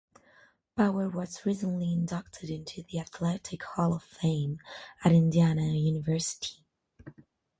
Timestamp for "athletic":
2.97-3.61